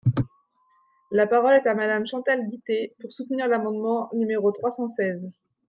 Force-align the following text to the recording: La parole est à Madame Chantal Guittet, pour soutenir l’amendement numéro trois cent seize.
La 1.11 1.27
parole 1.27 1.53
est 1.53 1.67
à 1.67 1.75
Madame 1.75 2.07
Chantal 2.07 2.47
Guittet, 2.49 2.95
pour 2.99 3.13
soutenir 3.13 3.47
l’amendement 3.47 4.09
numéro 4.15 4.51
trois 4.51 4.71
cent 4.71 4.87
seize. 4.87 5.31